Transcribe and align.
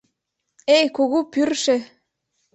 Эй, 0.77 0.85
кугу 0.95 1.19
пӱрышӧ! 1.31 1.77